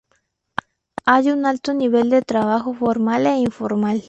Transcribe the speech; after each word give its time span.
Hay 1.05 1.29
un 1.29 1.45
alto 1.45 1.75
nivel 1.75 2.09
de 2.09 2.23
trabajo 2.23 2.73
formal 2.73 3.27
e 3.27 3.37
informal. 3.37 3.99